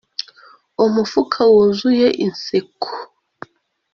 umufuka 0.85 1.39
wuzuye 1.53 2.07
inseko 2.25 2.89